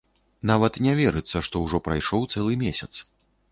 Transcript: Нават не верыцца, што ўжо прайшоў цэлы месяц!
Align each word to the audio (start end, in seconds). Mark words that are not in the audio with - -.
Нават 0.51 0.79
не 0.85 0.93
верыцца, 1.01 1.43
што 1.49 1.55
ўжо 1.65 1.81
прайшоў 1.89 2.27
цэлы 2.35 2.59
месяц! 2.65 2.91